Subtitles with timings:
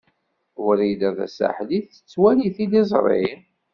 [0.65, 3.25] Wrida Tasaḥlit tettwali tiliẓri?